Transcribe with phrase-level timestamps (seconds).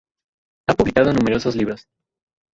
[0.67, 1.87] Ha publicado numerosos libros.